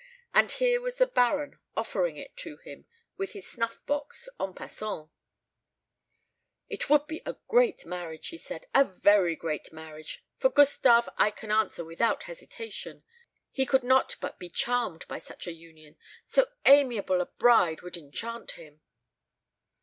[0.33, 2.85] And here was the Baron offering it to him,
[3.17, 5.11] with his snuff box, en passant.
[6.67, 10.23] "It would be a great marriage," he said, "a very great marriage.
[10.39, 13.03] For Gustave I can answer without hesitation.
[13.51, 17.95] He could not but be charmed by such a union so amiable a bride would
[17.95, 18.81] enchant him."